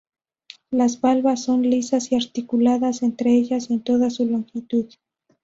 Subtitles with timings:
[0.71, 4.91] Las valvas son lisas y articuladas entre ellas en toda su longitud.